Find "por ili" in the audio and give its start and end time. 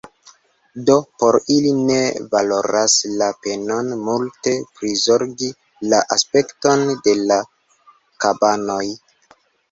1.23-1.71